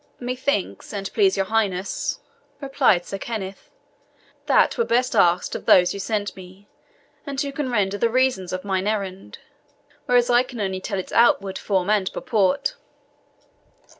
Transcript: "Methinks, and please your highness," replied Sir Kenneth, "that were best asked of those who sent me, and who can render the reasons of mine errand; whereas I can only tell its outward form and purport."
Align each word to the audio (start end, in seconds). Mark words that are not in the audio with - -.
"Methinks, 0.19 0.91
and 0.93 1.13
please 1.13 1.37
your 1.37 1.45
highness," 1.45 2.21
replied 2.59 3.05
Sir 3.05 3.19
Kenneth, 3.19 3.69
"that 4.47 4.75
were 4.75 4.83
best 4.83 5.15
asked 5.15 5.53
of 5.53 5.67
those 5.67 5.91
who 5.91 5.99
sent 5.99 6.35
me, 6.35 6.67
and 7.23 7.39
who 7.39 7.51
can 7.51 7.69
render 7.69 7.99
the 7.99 8.09
reasons 8.09 8.51
of 8.51 8.65
mine 8.65 8.87
errand; 8.87 9.37
whereas 10.07 10.27
I 10.31 10.41
can 10.41 10.59
only 10.59 10.81
tell 10.81 10.97
its 10.97 11.11
outward 11.13 11.59
form 11.59 11.91
and 11.91 12.11
purport." 12.11 12.77